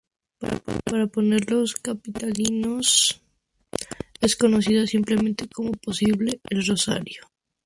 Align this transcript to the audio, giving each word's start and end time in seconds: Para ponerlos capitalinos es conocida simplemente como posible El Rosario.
Para 0.89 1.05
ponerlos 1.05 1.75
capitalinos 1.75 3.21
es 4.19 4.35
conocida 4.35 4.87
simplemente 4.87 5.47
como 5.47 5.73
posible 5.73 6.41
El 6.49 6.65
Rosario. 6.65 7.27